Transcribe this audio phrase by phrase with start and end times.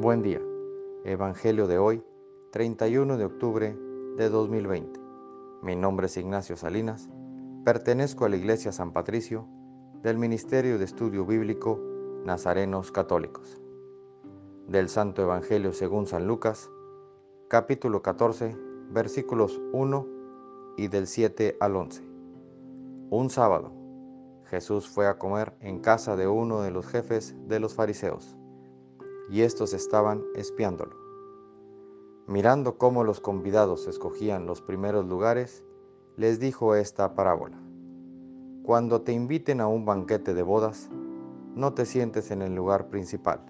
[0.00, 0.40] Buen día.
[1.04, 2.02] Evangelio de hoy,
[2.52, 3.76] 31 de octubre
[4.16, 4.98] de 2020.
[5.60, 7.10] Mi nombre es Ignacio Salinas.
[7.66, 9.46] Pertenezco a la Iglesia San Patricio
[10.02, 11.78] del Ministerio de Estudio Bíblico
[12.24, 13.60] Nazarenos Católicos.
[14.68, 16.70] Del Santo Evangelio según San Lucas,
[17.48, 18.56] capítulo 14,
[18.88, 20.06] versículos 1
[20.78, 22.02] y del 7 al 11.
[23.10, 23.70] Un sábado,
[24.46, 28.39] Jesús fue a comer en casa de uno de los jefes de los fariseos
[29.30, 30.96] y estos estaban espiándolo.
[32.26, 35.64] Mirando cómo los convidados escogían los primeros lugares,
[36.16, 37.58] les dijo esta parábola.
[38.64, 40.90] Cuando te inviten a un banquete de bodas,
[41.54, 43.40] no te sientes en el lugar principal,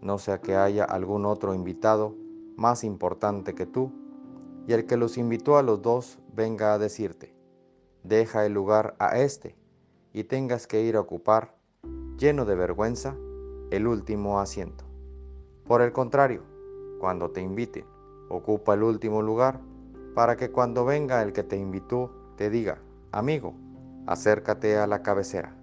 [0.00, 2.14] no sea que haya algún otro invitado
[2.56, 3.92] más importante que tú,
[4.66, 7.34] y el que los invitó a los dos venga a decirte,
[8.02, 9.56] deja el lugar a este,
[10.12, 11.56] y tengas que ir a ocupar,
[12.18, 13.16] lleno de vergüenza,
[13.70, 14.89] el último asiento.
[15.70, 16.42] Por el contrario,
[16.98, 17.84] cuando te inviten,
[18.28, 19.60] ocupa el último lugar
[20.16, 22.78] para que cuando venga el que te invitó te diga,
[23.12, 23.54] amigo,
[24.04, 25.54] acércate a la cabecera.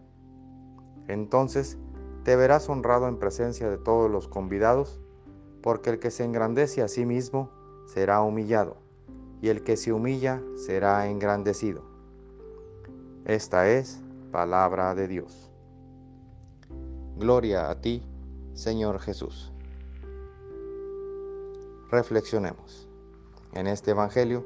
[1.09, 1.77] Entonces
[2.23, 5.01] te verás honrado en presencia de todos los convidados,
[5.61, 7.51] porque el que se engrandece a sí mismo
[7.85, 8.77] será humillado,
[9.41, 11.83] y el que se humilla será engrandecido.
[13.25, 15.51] Esta es palabra de Dios.
[17.17, 18.07] Gloria a ti,
[18.53, 19.51] Señor Jesús.
[21.89, 22.85] Reflexionemos.
[23.53, 24.45] En este Evangelio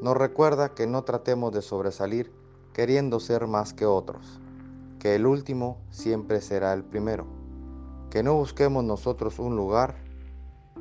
[0.00, 2.32] nos recuerda que no tratemos de sobresalir
[2.72, 4.40] queriendo ser más que otros,
[4.98, 7.26] que el último siempre será el primero,
[8.08, 9.96] que no busquemos nosotros un lugar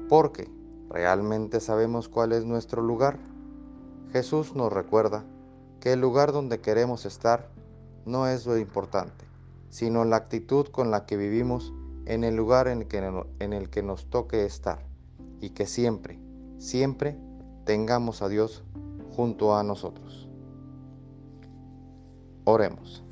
[0.07, 0.49] porque
[0.89, 3.19] realmente sabemos cuál es nuestro lugar.
[4.13, 5.25] Jesús nos recuerda
[5.81, 7.49] que el lugar donde queremos estar
[8.05, 9.25] no es lo importante,
[9.69, 11.73] sino la actitud con la que vivimos
[12.05, 14.87] en el lugar en el que, en el que nos toque estar
[15.41, 16.19] y que siempre,
[16.57, 17.17] siempre
[17.65, 18.63] tengamos a Dios
[19.15, 20.27] junto a nosotros.
[22.45, 23.03] Oremos.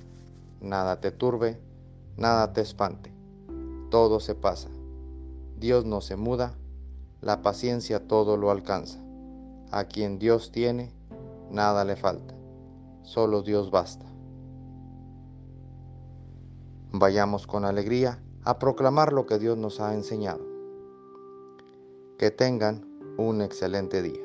[0.61, 1.59] Nada te turbe,
[2.15, 3.13] nada te espante.
[3.91, 4.69] Todo se pasa.
[5.57, 6.53] Dios no se muda,
[7.21, 8.99] la paciencia todo lo alcanza.
[9.71, 10.93] A quien Dios tiene,
[11.51, 12.33] nada le falta.
[13.03, 14.05] Solo Dios basta.
[16.91, 20.54] Vayamos con alegría a proclamar lo que Dios nos ha enseñado.
[22.17, 22.85] Que tengan
[23.17, 24.24] un excelente día.